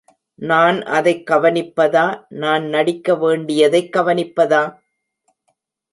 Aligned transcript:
நான் 0.39 0.81
அதைக் 0.81 1.31
கவனிப்பதா, 1.31 2.23
நான் 2.29 2.65
நடிக்க 2.65 3.15
வேண்டியதைக் 3.15 3.95
கவனிப்பதா? 3.95 4.63